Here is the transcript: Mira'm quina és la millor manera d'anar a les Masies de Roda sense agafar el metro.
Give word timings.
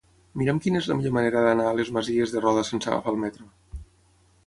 Mira'm 0.41 0.61
quina 0.65 0.81
és 0.83 0.87
la 0.91 0.95
millor 1.01 1.13
manera 1.19 1.45
d'anar 1.49 1.69
a 1.73 1.75
les 1.81 1.93
Masies 1.99 2.35
de 2.37 2.45
Roda 2.49 2.67
sense 2.73 2.93
agafar 2.93 3.17
el 3.17 3.25
metro. 3.29 3.51